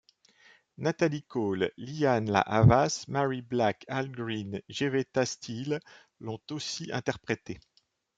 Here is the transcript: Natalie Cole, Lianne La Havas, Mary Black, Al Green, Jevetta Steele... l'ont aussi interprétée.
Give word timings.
Natalie 0.79 1.21
Cole, 1.27 1.69
Lianne 1.77 2.31
La 2.31 2.39
Havas, 2.47 3.05
Mary 3.07 3.39
Black, 3.43 3.85
Al 3.87 4.07
Green, 4.09 4.59
Jevetta 4.67 5.27
Steele... 5.27 5.79
l'ont 6.19 6.41
aussi 6.49 6.91
interprétée. 6.91 7.59